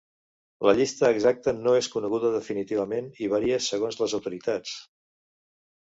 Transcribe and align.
La 0.67 0.71
llista 0.79 1.09
exacta 1.15 1.53
no 1.67 1.75
és 1.81 1.89
coneguda 1.95 2.33
definitivament 2.37 3.11
i 3.27 3.31
varia 3.35 3.63
segons 3.67 4.01
les 4.03 4.17
autoritats. 4.19 4.77